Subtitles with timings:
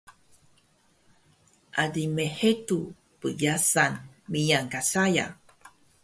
[1.83, 2.79] Ali mhedu
[3.19, 3.93] pnyasan
[4.31, 5.25] miyan ka saya